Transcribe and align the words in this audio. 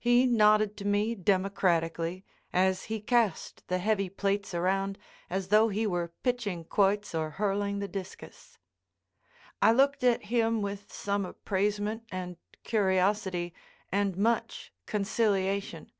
He 0.00 0.26
nodded 0.26 0.76
to 0.78 0.84
me 0.84 1.14
democratically 1.14 2.24
as 2.52 2.86
he 2.86 2.98
cast 3.00 3.62
the 3.68 3.78
heavy 3.78 4.08
plates 4.10 4.52
around 4.52 4.98
as 5.30 5.46
though 5.50 5.68
he 5.68 5.86
were 5.86 6.10
pitching 6.24 6.64
quoits 6.64 7.14
or 7.14 7.30
hurling 7.38 7.78
the 7.78 7.86
discus. 7.86 8.58
I 9.62 9.70
looked 9.70 10.02
at 10.02 10.24
him 10.24 10.62
with 10.62 10.92
some 10.92 11.24
appraisement 11.24 12.02
and 12.10 12.36
curiosity 12.64 13.54
and 13.92 14.16
much 14.16 14.72
conciliation. 14.86 15.92